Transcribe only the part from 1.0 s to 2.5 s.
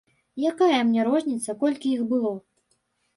розніца, колькі іх было.